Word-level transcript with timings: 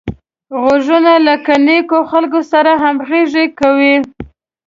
غوږونه 0.61 1.13
له 1.25 1.35
نېکو 1.65 1.99
خلکو 2.11 2.39
سره 2.51 2.71
همغږي 2.83 3.45
کوي 3.59 3.95